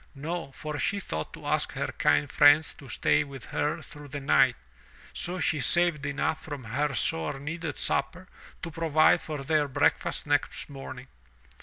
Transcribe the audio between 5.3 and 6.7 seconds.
she saved enough from